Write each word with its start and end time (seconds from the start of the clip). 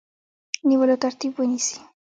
نیولو 0.67 0.95
ترتیب 1.03 1.31
ونیسي. 1.37 1.77